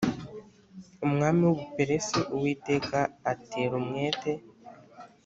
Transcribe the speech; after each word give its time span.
umwami 1.05 1.41
w 1.45 1.49
u 1.53 1.57
Buperesi 1.59 2.19
Uwiteka 2.35 2.99
atera 3.31 3.73
umwete 3.81 4.31